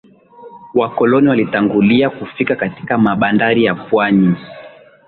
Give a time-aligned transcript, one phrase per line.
[0.73, 4.35] Wakoloni walitangulia kufika katika mabandari ya pwani